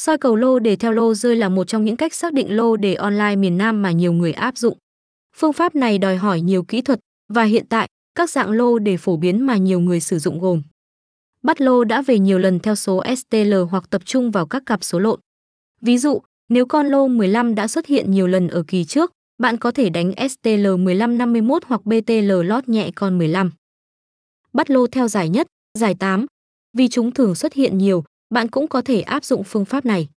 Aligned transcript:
Soi 0.00 0.18
cầu 0.18 0.36
lô 0.36 0.58
đề 0.58 0.76
theo 0.76 0.92
lô 0.92 1.14
rơi 1.14 1.36
là 1.36 1.48
một 1.48 1.64
trong 1.64 1.84
những 1.84 1.96
cách 1.96 2.14
xác 2.14 2.32
định 2.32 2.56
lô 2.56 2.76
đề 2.76 2.94
online 2.94 3.36
miền 3.36 3.58
Nam 3.58 3.82
mà 3.82 3.90
nhiều 3.90 4.12
người 4.12 4.32
áp 4.32 4.58
dụng. 4.58 4.78
Phương 5.36 5.52
pháp 5.52 5.74
này 5.74 5.98
đòi 5.98 6.16
hỏi 6.16 6.40
nhiều 6.40 6.62
kỹ 6.62 6.82
thuật 6.82 7.00
và 7.28 7.42
hiện 7.42 7.66
tại 7.68 7.88
các 8.14 8.30
dạng 8.30 8.50
lô 8.50 8.78
đề 8.78 8.96
phổ 8.96 9.16
biến 9.16 9.46
mà 9.46 9.56
nhiều 9.56 9.80
người 9.80 10.00
sử 10.00 10.18
dụng 10.18 10.40
gồm 10.40 10.62
bắt 11.42 11.60
lô 11.60 11.84
đã 11.84 12.02
về 12.02 12.18
nhiều 12.18 12.38
lần 12.38 12.60
theo 12.60 12.74
số 12.74 13.02
STL 13.16 13.54
hoặc 13.70 13.90
tập 13.90 14.02
trung 14.04 14.30
vào 14.30 14.46
các 14.46 14.62
cặp 14.66 14.84
số 14.84 14.98
lộn. 14.98 15.20
Ví 15.80 15.98
dụ, 15.98 16.20
nếu 16.48 16.66
con 16.66 16.86
lô 16.86 17.08
15 17.08 17.54
đã 17.54 17.68
xuất 17.68 17.86
hiện 17.86 18.10
nhiều 18.10 18.26
lần 18.26 18.48
ở 18.48 18.62
kỳ 18.66 18.84
trước, 18.84 19.12
bạn 19.38 19.56
có 19.56 19.70
thể 19.70 19.90
đánh 19.90 20.12
STL 20.30 20.66
1551 20.66 21.62
hoặc 21.66 21.80
BTL 21.84 22.32
lót 22.44 22.68
nhẹ 22.68 22.90
con 22.94 23.18
15. 23.18 23.50
Bắt 24.52 24.70
lô 24.70 24.86
theo 24.86 25.08
giải 25.08 25.28
nhất, 25.28 25.46
giải 25.78 25.94
8. 25.94 26.26
Vì 26.76 26.88
chúng 26.88 27.12
thường 27.12 27.34
xuất 27.34 27.52
hiện 27.52 27.78
nhiều, 27.78 28.04
bạn 28.30 28.48
cũng 28.48 28.68
có 28.68 28.82
thể 28.82 29.00
áp 29.00 29.24
dụng 29.24 29.44
phương 29.44 29.64
pháp 29.64 29.84
này. 29.84 30.08